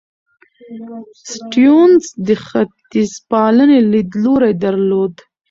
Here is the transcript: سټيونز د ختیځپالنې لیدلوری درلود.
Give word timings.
سټيونز 1.31 2.03
د 2.27 2.27
ختیځپالنې 2.45 3.79
لیدلوری 3.91 4.53
درلود. 4.63 5.13